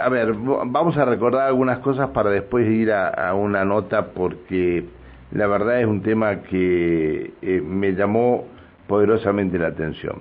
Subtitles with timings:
[0.00, 4.84] a ver, vamos a recordar algunas cosas para después ir a, una nota porque
[5.32, 8.46] la verdad es un tema que eh, me llamó
[8.86, 10.20] poderosamente la atención.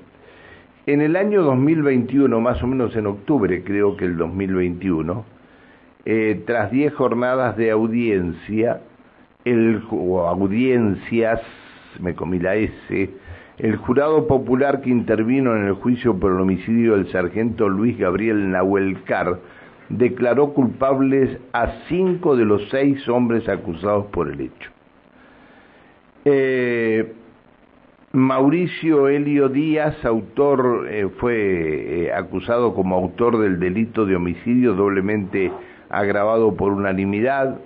[0.86, 5.26] En el año 2021, más o menos en octubre, creo que el 2021,
[6.06, 8.82] eh, tras 10 jornadas de audiencia,
[9.46, 11.42] el, o audiencias,
[12.00, 13.10] me comí la S,
[13.60, 18.52] el jurado popular que intervino en el juicio por el homicidio del sargento Luis Gabriel
[18.52, 19.40] Nahuelcar
[19.90, 24.72] declaró culpables a cinco de los seis hombres acusados por el hecho.
[26.26, 27.14] Eh,
[28.14, 35.52] Mauricio Helio Díaz, autor, eh, fue eh, acusado como autor del delito de homicidio doblemente
[35.90, 37.60] agravado por unanimidad.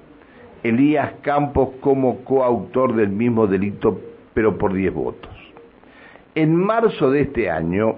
[0.63, 3.99] Elías Campos como coautor del mismo delito,
[4.33, 5.31] pero por diez votos.
[6.33, 7.95] En marzo de este año,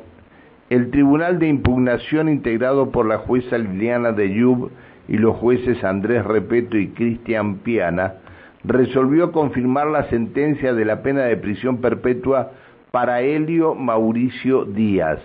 [0.69, 4.71] el Tribunal de Impugnación integrado por la jueza Liliana de Yub
[5.07, 8.15] y los jueces Andrés Repeto y Cristian Piana
[8.63, 12.51] resolvió confirmar la sentencia de la pena de prisión perpetua
[12.91, 15.19] para Helio Mauricio Díaz.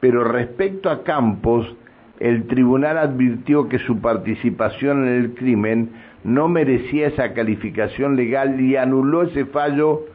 [0.00, 1.76] Pero respecto a Campos,
[2.18, 5.90] el tribunal advirtió que su participación en el crimen
[6.24, 10.06] no merecía esa calificación legal y anuló ese fallo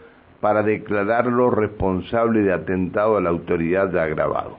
[0.44, 4.58] para declararlo responsable de atentado a la autoridad de agravado.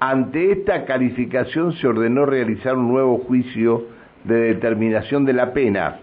[0.00, 3.84] Ante esta calificación se ordenó realizar un nuevo juicio
[4.24, 5.98] de determinación de la pena.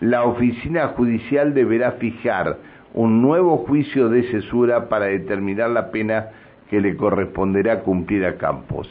[0.00, 2.58] La oficina judicial deberá fijar
[2.92, 6.26] un nuevo juicio de cesura para determinar la pena
[6.68, 8.86] que le corresponderá cumplir a Campos.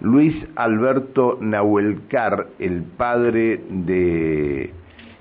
[0.00, 4.70] Luis Alberto Nahuelcar, el padre de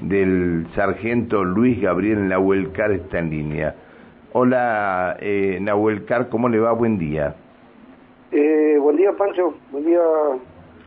[0.01, 3.75] del sargento Luis Gabriel Nahuelcar está en línea.
[4.33, 6.71] Hola, eh, Nahuelcar, ¿cómo le va?
[6.71, 7.35] Buen día.
[8.31, 9.55] Eh, buen día, Pancho.
[9.71, 9.99] Buen día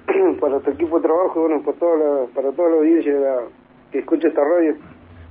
[0.41, 3.13] para tu equipo de trabajo bueno, para toda la, para toda la audiencia
[3.91, 4.77] que escucha esta radio.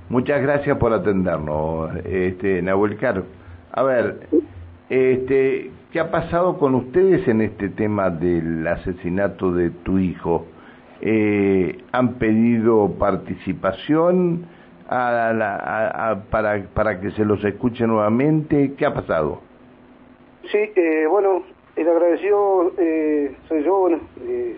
[0.08, 3.22] Muchas gracias por atendernos, este, Nahuelcar.
[3.72, 4.28] A ver,
[4.90, 10.46] este, ¿qué ha pasado con ustedes en este tema del asesinato de tu hijo?
[11.02, 14.46] Eh, han pedido participación
[14.88, 18.74] para, para que se los escuche nuevamente.
[18.76, 19.40] ¿Qué ha pasado?
[20.50, 21.42] Sí, eh, bueno,
[21.76, 24.56] el agradecido eh, soy yo, bueno, eh,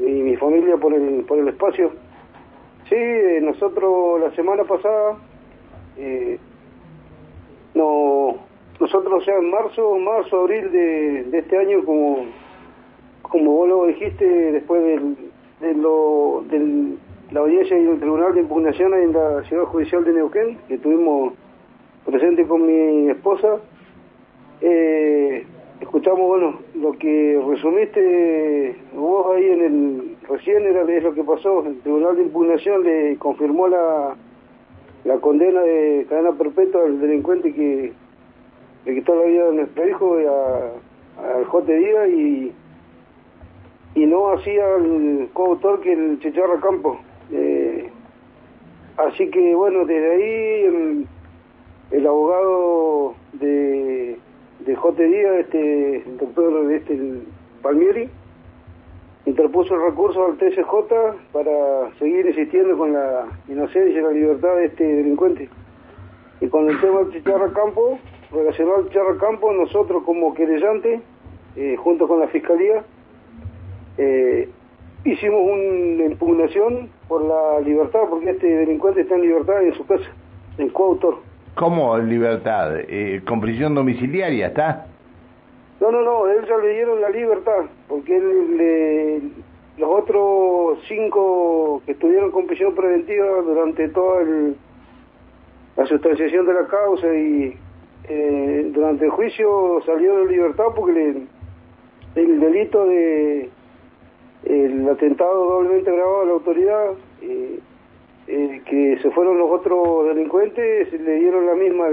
[0.00, 1.92] y mi familia por el, por el espacio.
[2.88, 2.96] Sí,
[3.42, 5.16] nosotros la semana pasada,
[7.74, 8.36] no,
[8.80, 12.26] nosotros, sea, en marzo, marzo, abril de, de este año, como,
[13.22, 15.29] como vos lo dijiste, después del,
[15.60, 16.96] de, lo, de
[17.30, 21.34] la audiencia y el Tribunal de Impugnación en la Ciudad Judicial de Neuquén, que estuvimos
[22.04, 23.58] presente con mi esposa.
[24.60, 25.44] Eh,
[25.80, 31.64] escuchamos, bueno, lo que resumiste vos ahí en el recién era es lo que pasó.
[31.66, 34.16] El Tribunal de Impugnación le confirmó la,
[35.04, 37.92] la condena de cadena perpetua al delincuente que
[38.86, 41.72] le quitó la vida de nuestro hijo, al J.
[41.72, 42.52] Díaz, y
[43.94, 46.98] y no hacía el coautor que el Chicharra Campo.
[47.32, 47.90] Eh,
[48.96, 51.06] así que bueno, desde ahí
[51.90, 54.16] el, abogado de,
[54.60, 55.02] de J.
[55.02, 56.98] Díaz, este, el doctor este,
[57.62, 58.08] Palmieri,
[59.26, 64.66] interpuso el recurso al TSJ para seguir insistiendo con la inocencia y la libertad de
[64.66, 65.48] este delincuente.
[66.40, 67.98] Y con el tema del Chicharra Campo,
[68.32, 71.00] relacionado al Chicharra Campo, nosotros como querellante,
[71.56, 72.84] eh, junto con la Fiscalía,
[74.02, 74.48] eh,
[75.04, 80.10] hicimos una impugnación por la libertad, porque este delincuente está en libertad en su casa,
[80.56, 81.18] en coautor.
[81.54, 82.78] ¿Cómo libertad?
[82.88, 84.86] Eh, ¿Con prisión domiciliaria está?
[85.80, 89.20] No, no, no, él ya le dieron la libertad, porque él, le,
[89.76, 94.22] los otros cinco que estuvieron con prisión preventiva durante toda
[95.76, 97.54] la sustanciación de la causa y
[98.08, 101.26] eh, durante el juicio salió de libertad porque le,
[102.14, 103.50] el delito de
[104.44, 106.92] el atentado doblemente grabado a la autoridad,
[107.22, 107.60] eh,
[108.26, 111.86] eh, que se fueron los otros delincuentes, le dieron la misma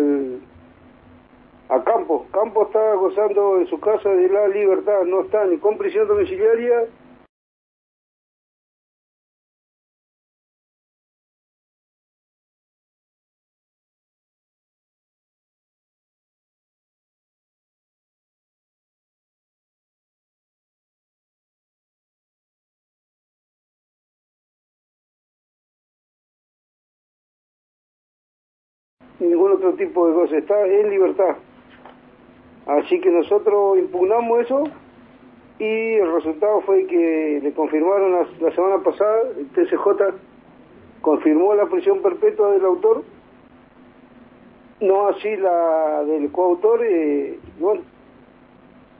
[1.69, 2.27] a Campos.
[2.31, 6.85] Campos está gozando en su casa de la libertad, no está ni con prisión domiciliaria
[29.19, 31.35] ningún otro tipo de cosa, está en libertad.
[32.65, 34.63] Así que nosotros impugnamos eso
[35.59, 40.15] y el resultado fue que le confirmaron la, semana pasada, el TCJ
[41.01, 43.03] confirmó la prisión perpetua del autor,
[44.81, 47.81] no así la del coautor, eh, bueno,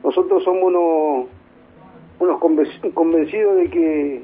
[0.04, 1.28] nosotros somos unos,
[2.20, 2.40] unos
[2.94, 4.24] convencidos de que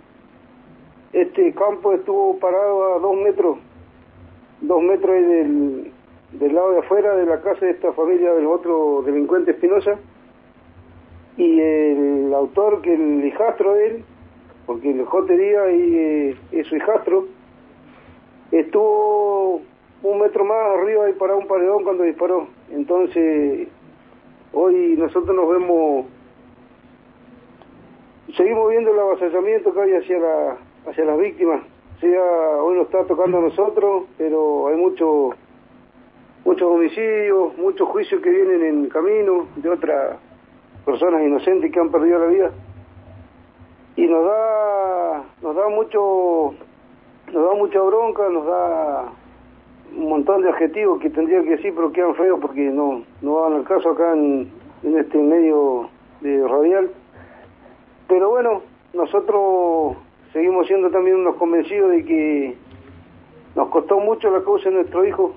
[1.11, 3.57] este campo estuvo parado a dos metros,
[4.63, 5.91] dos metros del,
[6.31, 9.99] del lado de afuera de la casa de esta familia del otro delincuente Espinosa
[11.37, 14.05] y el autor que el hijastro de él,
[14.65, 17.25] porque el jotería y eh, es su hijastro,
[18.51, 19.61] estuvo
[20.03, 22.47] un metro más arriba y parado un paredón cuando disparó.
[22.71, 23.67] Entonces,
[24.53, 26.05] hoy nosotros nos vemos,
[28.37, 30.57] seguimos viendo el avasallamiento que hay hacia, la,
[30.87, 31.72] hacia las víctimas.
[32.03, 35.29] Sea, hoy nos está tocando a nosotros, pero hay mucho,
[36.43, 40.19] muchos homicidios, muchos juicios que vienen en camino de otra
[40.85, 42.51] personas inocentes que han perdido la vida.
[43.95, 46.55] Y nos da nos da mucho
[47.31, 49.05] nos da mucha bronca nos da
[49.95, 53.53] un montón de adjetivos que tendría que decir pero quedan feos porque no no van
[53.53, 54.51] al caso acá en
[54.83, 55.89] este medio
[56.21, 56.89] de radial.
[58.07, 58.61] Pero bueno
[58.93, 59.95] nosotros
[60.33, 62.57] seguimos siendo también unos convencidos de que
[63.55, 65.35] nos costó mucho la causa de nuestro hijo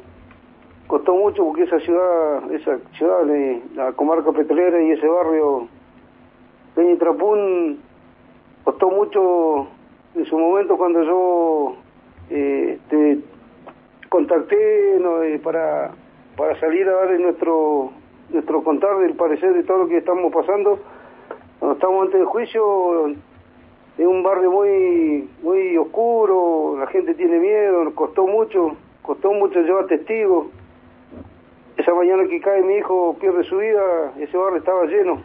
[0.87, 3.22] costó mucho porque esa ciudad, esa ciudad,
[3.75, 5.69] la comarca petrolera y ese barrio,
[6.75, 7.81] Peñitrapún,
[8.64, 9.69] costó mucho
[10.14, 11.76] en su momento cuando yo
[12.31, 12.78] eh,
[14.08, 15.93] contacté eh, para,
[16.37, 17.90] para salir a dar nuestro,
[18.31, 20.78] nuestro contar del parecer de todo lo que estamos pasando.
[21.58, 23.14] Cuando estamos antes del juicio,
[23.98, 29.60] es un barrio muy, muy oscuro, la gente tiene miedo, nos costó mucho, costó mucho
[29.60, 30.48] llevar testigos
[31.76, 35.22] esa mañana que cae mi hijo, pierde su vida, ese barrio estaba lleno.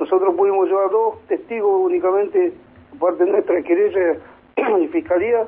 [0.00, 2.52] Nosotros pudimos llevar dos testigos únicamente,
[2.98, 4.16] parte de nuestra querella
[4.80, 5.46] y fiscalía,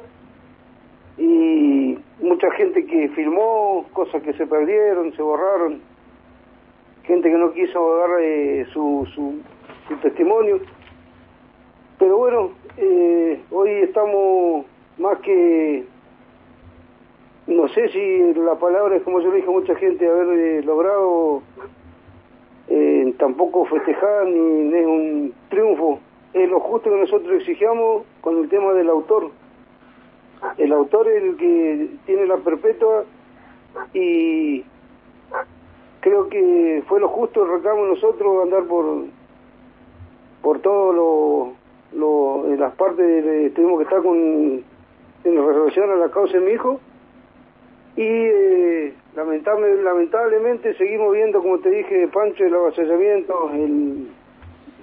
[1.16, 5.80] y mucha gente que filmó, cosas que se perdieron, se borraron,
[7.04, 9.40] gente que no quiso dar eh, su, su,
[10.02, 10.60] testimonio.
[12.00, 14.64] Pero bueno, eh, hoy estamos
[14.96, 15.84] más que
[17.46, 20.62] no sé si la palabra es como yo le dije a mucha gente, haber eh,
[20.62, 21.42] logrado
[22.68, 25.98] eh, tampoco festejar ni, es un triunfo,
[26.32, 29.30] es lo justo que nosotros exigíamos con el tema del autor.
[30.56, 33.04] El autor es el que tiene la perpetua
[33.92, 34.64] y
[36.00, 39.04] creo que fue lo justo el reclamo nosotros andar por
[40.40, 41.59] por todo lo,
[41.92, 44.62] lo en las partes de, tuvimos que estar con
[45.24, 46.80] en relación a la causa de mi hijo.
[47.96, 53.50] Y eh, lamentable, lamentablemente seguimos viendo, como te dije, Pancho, el avasallamiento,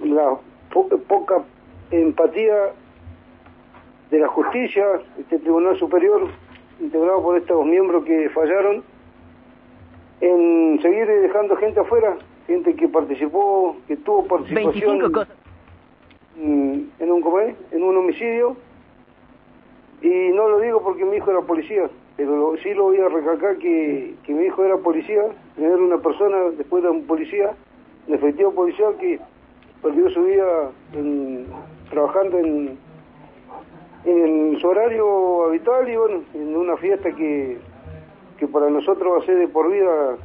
[0.04, 0.36] la
[0.70, 1.44] poca
[1.90, 2.72] empatía
[4.10, 6.28] de la justicia, este Tribunal Superior,
[6.80, 8.82] integrado por estos miembros que fallaron,
[10.20, 12.16] en seguir dejando gente afuera,
[12.46, 15.12] gente que participó, que tuvo participación
[16.38, 18.56] en, un, en un homicidio,
[20.00, 23.58] y no lo digo porque mi hijo era policía, pero sí lo voy a recalcar
[23.58, 25.22] que, que mi hijo era policía,
[25.56, 27.52] era una persona, después de un policía,
[28.06, 29.18] un efectivo policial que
[29.82, 30.70] perdió su vida
[31.90, 32.78] trabajando en,
[34.04, 37.58] en su horario habitual y bueno, en una fiesta que,
[38.38, 40.16] que para nosotros va a ser de por vida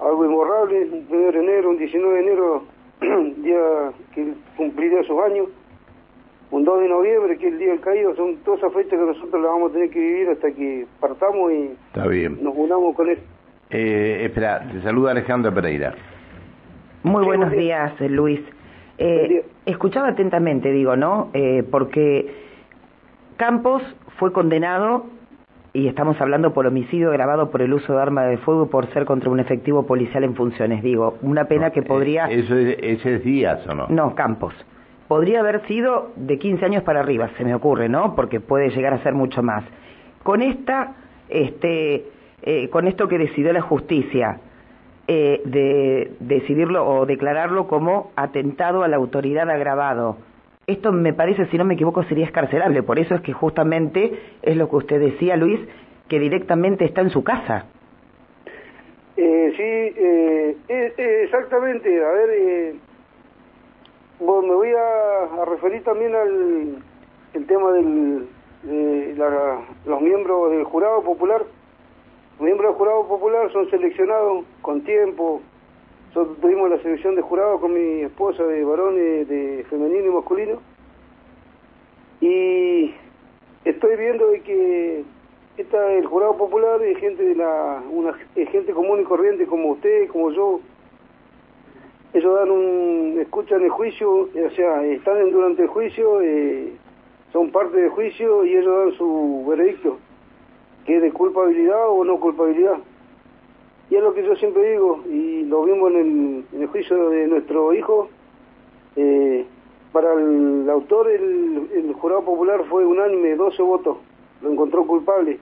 [0.00, 2.62] algo imborrable, un 1 de enero, un 19 de enero,
[3.42, 5.48] día que cumpliría sus años
[6.50, 9.06] un 2 de noviembre, que es el Día del Caído, son todas esas fechas que
[9.06, 11.70] nosotros las vamos a tener que vivir hasta que partamos y
[12.42, 13.18] nos unamos con él.
[13.70, 15.94] Eh, espera, te saluda Alejandra Pereira.
[17.04, 18.40] Muy buenos días, Luis.
[18.98, 21.30] Eh, escuchaba atentamente, digo, ¿no?
[21.32, 22.30] Eh, porque
[23.38, 23.82] Campos
[24.18, 25.06] fue condenado,
[25.72, 29.04] y estamos hablando por homicidio grabado por el uso de arma de fuego por ser
[29.04, 30.82] contra un efectivo policial en funciones.
[30.82, 32.26] Digo, una pena que podría...
[32.26, 33.86] ¿Eso es, ¿Ese es Díaz o no?
[33.88, 34.54] No, Campos
[35.12, 38.16] podría haber sido de 15 años para arriba, se me ocurre, ¿no?
[38.16, 39.62] Porque puede llegar a ser mucho más.
[40.22, 40.94] Con esta,
[41.28, 42.06] este,
[42.40, 44.40] eh, con esto que decidió la justicia,
[45.06, 50.16] eh, de decidirlo o declararlo como atentado a la autoridad agravado.
[50.66, 52.82] Esto me parece, si no me equivoco, sería escarcelable.
[52.82, 55.60] Por eso es que justamente es lo que usted decía, Luis,
[56.08, 57.66] que directamente está en su casa.
[59.16, 62.04] Eh, sí, exactamente.
[62.04, 62.74] A ver,
[64.20, 68.28] bueno, me voy a, referir también al tema del,
[68.62, 69.14] de
[69.86, 71.42] los miembros del jurado popular.
[72.38, 75.42] Los miembros del jurado popular son seleccionados con tiempo,
[76.14, 80.60] nosotros tuvimos la selección de jurado con mi esposa de varones de femenino y masculino.
[82.20, 82.94] Y
[83.64, 85.04] estoy viendo de que
[85.56, 90.06] está el jurado popular es gente de la una gente común y corriente como usted
[90.08, 90.60] como yo.
[92.12, 96.74] Ellos dan un escuchan el juicio o sea están durante el juicio eh,
[97.32, 99.96] son parte del juicio y ellos dan su veredicto
[100.84, 102.76] que es de culpabilidad o no culpabilidad
[103.92, 107.74] y es lo que yo siempre digo y lo vimos en el, juicio de nuestro
[107.74, 108.08] hijo
[108.96, 109.44] eh,
[109.92, 113.98] para el autor el, jurado popular fue unánime 12 votos
[114.40, 115.38] lo encontró culpable.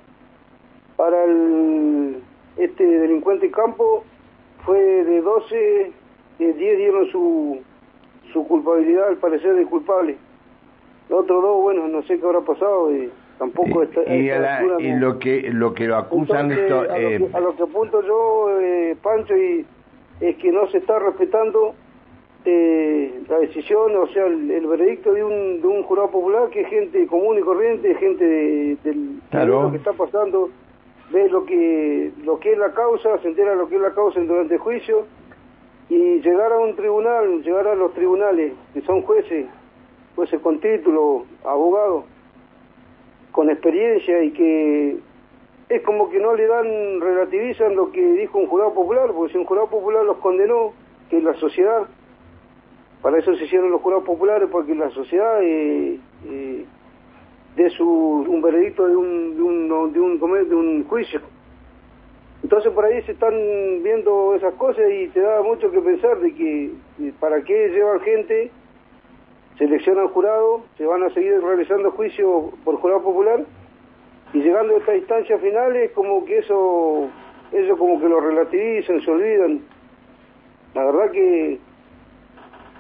[0.96, 2.16] Para el,
[2.56, 4.02] este delincuente campo
[4.66, 5.92] fue de 12,
[6.40, 7.60] de 10 dieron su,
[8.32, 10.16] su culpabilidad, al parecer de culpable.
[11.08, 13.10] Los otros dos, bueno, no sé qué habrá pasado, y
[13.40, 14.02] tampoco está...
[14.04, 14.30] Y,
[14.84, 16.82] y lo que lo que lo acusan esto...
[16.82, 17.18] A, eh...
[17.18, 19.64] lo que, a, lo que, apunto yo, eh, Pancho, y
[20.20, 21.74] es que no se está respetando
[22.44, 26.68] eh, la decisión, o sea, el, veredicto de un, de un jurado popular que es
[26.68, 30.50] gente común y corriente, gente de, del lo que está pasando,
[31.10, 34.20] ve lo que lo que es la causa, se entera lo que es la causa
[34.20, 35.06] durante el juicio
[35.88, 39.46] y llegar a un tribunal, llegar a los tribunales que son jueces,
[40.14, 42.04] jueces con título, abogados,
[43.32, 44.98] con experiencia y que
[45.68, 49.38] es como que no le dan, relativizan lo que dijo un jurado popular, porque si
[49.38, 50.72] un jurado popular los condenó,
[51.08, 51.86] que la sociedad,
[53.02, 56.64] para eso se hicieron los jurados populares, porque la sociedad eh, eh,
[57.56, 61.20] de su, un veredicto de un, de, un, de, un, de un juicio.
[62.42, 63.34] Entonces por ahí se están
[63.82, 66.70] viendo esas cosas y te da mucho que pensar de que
[67.20, 68.50] para qué llevan gente,
[69.60, 73.40] seleccionan jurado, se van a seguir realizando juicios por jurado popular
[74.32, 77.08] y llegando a estas instancias finales como que eso,
[77.52, 79.60] eso como que lo relativizan, se olvidan.
[80.74, 81.58] La verdad que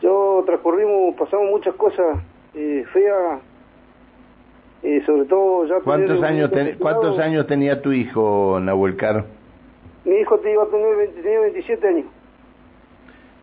[0.00, 2.18] yo transcurrimos, pasamos muchas cosas
[2.54, 3.40] eh, feas,
[4.82, 5.80] eh, sobre todo ya...
[5.80, 9.26] ¿Cuántos años, ¿Cuántos años tenía tu hijo, Nahuel Caro?
[10.06, 10.60] Mi hijo tenía,
[11.14, 12.06] tenía 27 años.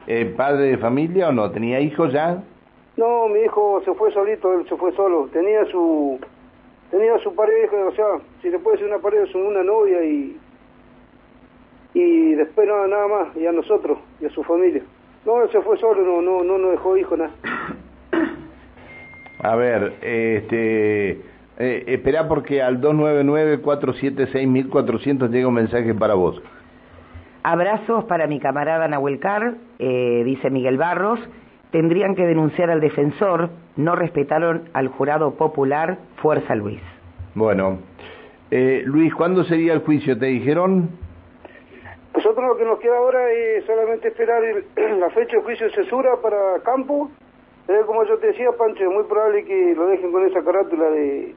[0.08, 1.52] Eh, ¿Padre de familia o no?
[1.52, 2.42] ¿Tenía hijos ya?
[2.98, 5.30] No, mi hijo se fue solito, él se fue solo.
[5.32, 6.20] Tenía su
[6.90, 8.06] tenía su pareja, o sea,
[8.42, 10.38] si le puede decir una pareja, una novia y
[11.94, 14.84] y después nada, nada más, y a nosotros, y a su familia.
[15.26, 17.32] No, se fue solo, no, no, no nos dejó hijo nada.
[19.44, 21.12] A ver, este,
[21.58, 26.42] eh, espera porque al 299-476-1400 llega un mensaje para vos.
[27.44, 31.20] Abrazos para mi camarada Nahuel Car, eh, dice Miguel Barros.
[31.72, 36.80] Tendrían que denunciar al defensor, no respetaron al jurado popular Fuerza Luis.
[37.36, 37.80] Bueno,
[38.50, 40.18] eh, Luis, ¿cuándo sería el juicio?
[40.18, 40.90] ¿Te dijeron?
[42.16, 44.42] Nosotros lo que nos queda ahora es solamente esperar
[45.00, 47.12] la fecha de juicio de cesura para Campo.
[47.68, 50.90] Pero como yo te decía, Pancho, es muy probable que lo dejen con esa carátula
[50.90, 51.36] de,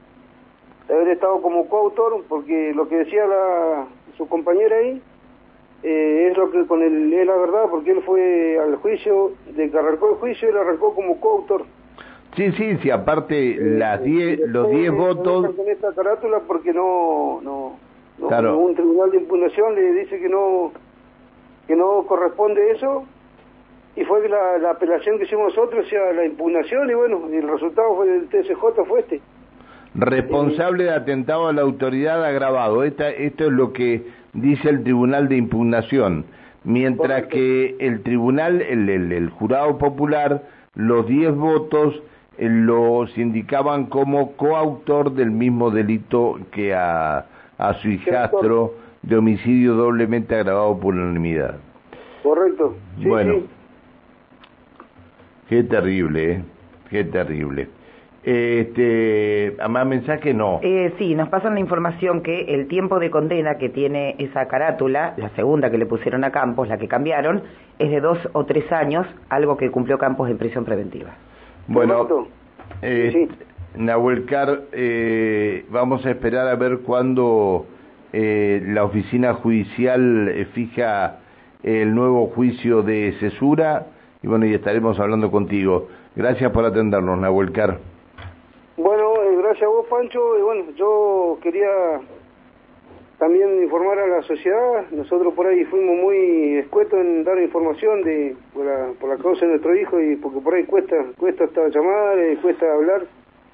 [0.89, 5.03] haber estado como coautor, porque lo que decía la, su compañera ahí
[5.83, 9.71] eh, es lo que con él es la verdad, porque él fue al juicio, de
[9.71, 11.65] que arrancó el juicio, él arrancó como coautor.
[12.37, 15.55] Sí, sí, sí, aparte las diez, los 10 votos...
[15.55, 17.77] Con esta carátula porque no, no,
[18.29, 18.59] Claro.
[18.59, 20.73] Un tribunal de impugnación le dice que no
[21.67, 23.05] que no corresponde eso
[23.97, 27.37] y fue la, la apelación que hicimos nosotros, o sea, la impugnación y bueno, y
[27.37, 29.21] el resultado fue del TSJ fue este.
[29.95, 32.85] Responsable de atentado a la autoridad agravado.
[32.85, 36.25] Esta, esto es lo que dice el tribunal de impugnación.
[36.65, 40.43] Mientras que el tribunal, el, el, el jurado popular,
[40.75, 42.03] los 10 votos
[42.39, 47.27] eh, los indicaban como coautor del mismo delito que a
[47.61, 51.59] a su hijastro de homicidio doblemente agravado por unanimidad.
[52.23, 52.75] Correcto.
[52.97, 53.43] bueno,
[55.49, 56.45] qué terrible, ¿eh?
[56.89, 57.69] Qué terrible.
[58.23, 60.61] Este, ¿a más mensaje no.
[60.63, 65.15] Eh, sí, nos pasan la información que el tiempo de condena que tiene esa carátula,
[65.17, 67.43] la segunda que le pusieron a Campos, la que cambiaron,
[67.79, 71.15] es de dos o tres años, algo que cumplió Campos en prisión preventiva.
[71.67, 72.27] Bueno,
[72.83, 73.29] eh,
[73.77, 77.67] Nahuel Car, eh, vamos a esperar a ver cuándo
[78.13, 81.21] eh, la oficina judicial eh, fija
[81.63, 83.87] el nuevo juicio de cesura
[84.23, 85.89] y bueno, y estaremos hablando contigo.
[86.17, 87.79] Gracias por atendernos, Nahuel Car.
[88.77, 90.39] Bueno, gracias a vos, Pancho.
[90.39, 92.01] Y bueno, yo quería
[93.19, 94.89] también informar a la sociedad.
[94.93, 99.77] Nosotros por ahí fuimos muy escuetos en dar información de por la, causa de nuestro
[99.77, 103.03] hijo y porque por ahí cuesta cuesta hasta llamar, cuesta hablar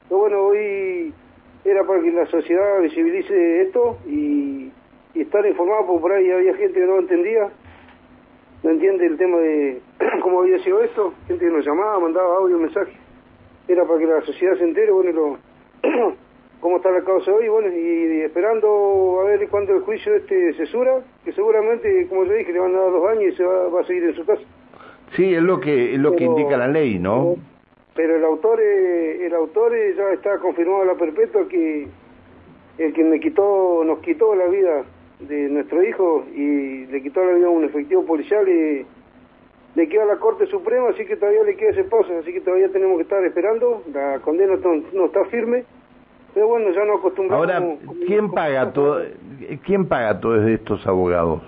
[0.09, 1.13] pero bueno, hoy
[1.65, 4.71] era para que la sociedad visibilice esto y,
[5.15, 7.49] estar informado, porque por ahí había gente que no entendía.
[8.63, 9.81] no entiende el tema de
[10.23, 12.93] cómo había sido esto, gente que nos llamaba, mandaba audio, mensaje,
[13.67, 15.39] era para que la sociedad se entere, bueno, lo,
[16.61, 21.01] cómo está la causa hoy, bueno, y, esperando a ver cuándo el juicio este cesura,
[21.25, 23.85] que seguramente, como yo dije, le van a dar dos años y se va, a
[23.85, 24.43] seguir en su casa.
[25.15, 27.37] Sí, es lo que es lo que indica la ley, ¿no?
[27.95, 31.89] Pero el autor, el autor ya está confirmado a la perpetua que
[32.79, 34.85] el que me quitó, nos quitó la vida
[35.21, 38.85] de nuestro hijo y le quitó la vida a un efectivo policial y
[39.75, 42.71] le queda la Corte Suprema, así que todavía le queda ese paso, así que todavía
[42.71, 44.55] tenemos que estar esperando, la condena
[44.93, 45.65] no, está firme,
[46.37, 47.49] pero bueno, ya no acostumbramos.
[47.49, 49.01] Ahora, ¿quién paga todo,
[49.65, 51.41] quién paga todos estos abogados?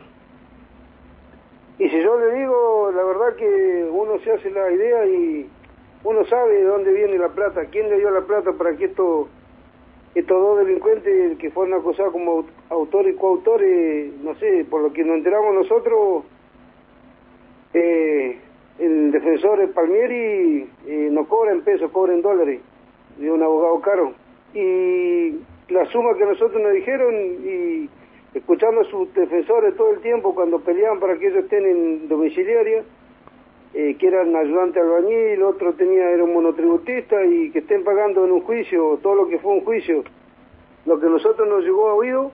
[1.79, 5.47] Y si yo le digo, la verdad que uno se hace la idea y
[6.05, 9.29] uno sabe de dónde viene la plata, quién le dio la plata para que esto
[10.15, 15.05] estos dos delincuentes que fueron acusados como autores y coautores, no sé, por lo que
[15.05, 16.25] nos enteramos nosotros,
[17.75, 18.39] eh,
[18.79, 22.63] el defensor Palmieri eh, no cobra en pesos, cobra en dólares,
[23.19, 24.28] de un abogado caro.
[24.55, 25.37] Y
[25.69, 27.89] la suma que nosotros nos dijeron, y
[28.35, 32.85] escuchando a sus defensores todo el tiempo cuando peleaban para que ellos estén en domiciliaria,
[33.75, 38.33] eh, que eran ayudante albañil, otro tenía era un monotributista y que estén pagando en
[38.33, 40.05] un juicio todo lo que fue un juicio,
[40.87, 42.33] lo que nosotros nos llegó a oído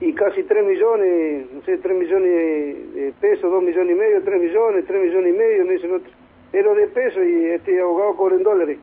[0.00, 4.40] y casi 3 millones, no sé, 3 millones de pesos, 2 millones y medio, 3
[4.40, 6.12] millones, 3 millones y medio, me dicen otros,
[6.52, 8.78] pero de pesos y este abogado cobra en dólares.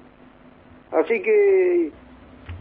[0.91, 1.91] Así que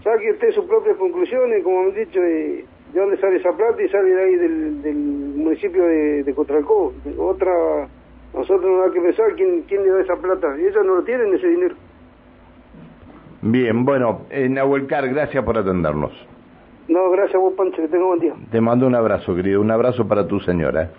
[0.07, 3.89] saque usted sus propias conclusiones, como han dicho, de, de dónde sale esa plata y
[3.89, 6.93] sale de ahí del, del municipio de, de Cotralcó.
[7.19, 7.89] Otra
[8.33, 10.47] nosotros no hay que pensar quién, quién le da esa plata.
[10.59, 11.75] Y ellos no lo tienen ese dinero.
[13.43, 16.13] Bien, bueno, eh, Nahuelcar, gracias por atendernos.
[16.89, 18.35] No, gracias a vos, Pancho, que tenga buen día.
[18.51, 20.91] Te mando un abrazo, querido, un abrazo para tu señora.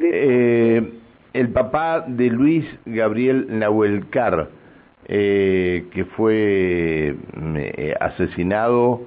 [0.00, 0.92] Eh,
[1.34, 4.48] el papá de Luis Gabriel Nahuelcar,
[5.06, 7.16] eh, que fue
[7.56, 9.02] eh, asesinado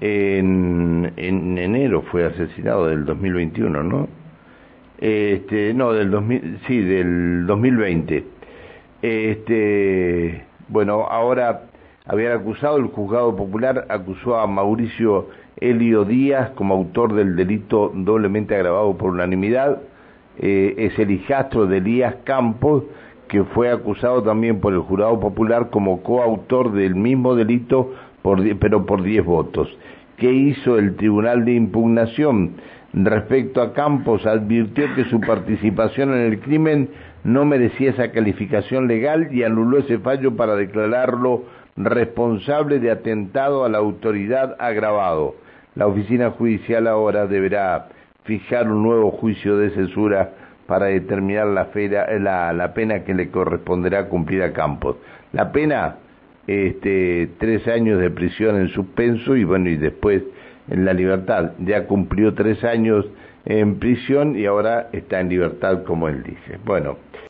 [0.00, 4.08] en, en enero, fue asesinado del 2021, ¿no?
[4.98, 8.24] este, no, del 2000, sí, del 2020.
[9.02, 11.62] Este, bueno, ahora
[12.06, 18.54] habían acusado, el juzgado popular acusó a Mauricio Elio Díaz como autor del delito doblemente
[18.54, 19.82] agravado por unanimidad.
[20.38, 22.84] Eh, es el hijastro de Elías Campos,
[23.28, 28.86] que fue acusado también por el jurado popular como coautor del mismo delito, por, pero
[28.86, 29.68] por 10 votos.
[30.16, 32.54] ¿Qué hizo el Tribunal de Impugnación?
[32.92, 36.88] Respecto a Campos, advirtió que su participación en el crimen
[37.24, 41.44] no merecía esa calificación legal y anuló ese fallo para declararlo
[41.76, 45.34] responsable de atentado a la autoridad agravado.
[45.74, 47.88] La oficina judicial ahora deberá
[48.24, 50.32] fijar un nuevo juicio de censura
[50.66, 54.96] para determinar la, la, pena que le corresponderá cumplir a Campos.
[55.32, 55.96] La pena,
[56.46, 60.22] este, tres años de prisión en suspenso y bueno, y después
[60.68, 61.52] en la libertad.
[61.58, 63.06] Ya cumplió tres años
[63.44, 66.58] en prisión y ahora está en libertad, como él dice.
[66.64, 66.96] Bueno,